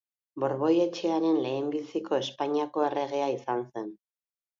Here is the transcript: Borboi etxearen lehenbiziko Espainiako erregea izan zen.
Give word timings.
Borboi 0.43 0.77
etxearen 0.85 1.35
lehenbiziko 1.43 2.17
Espainiako 2.21 2.87
erregea 2.87 3.29
izan 3.35 3.63
zen. 3.75 3.93